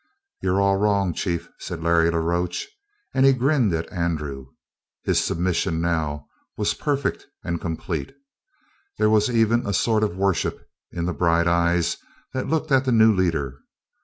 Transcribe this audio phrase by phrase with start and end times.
[0.41, 2.65] "You're all wrong, chief," said Larry la Roche,
[3.13, 4.47] and he grinned at Andrew.
[5.03, 6.25] His submission now
[6.57, 8.11] was perfect and complete.
[8.97, 11.97] There was even a sort of worship in the bright eyes
[12.33, 13.59] that looked at the new leader.